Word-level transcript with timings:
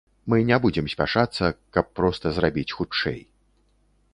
Мы 0.33 0.37
не 0.49 0.57
будзем 0.63 0.87
спяшацца, 0.93 1.49
каб 1.77 1.91
проста 1.99 2.25
зрабіць 2.39 2.67
хутчэй. 2.79 3.19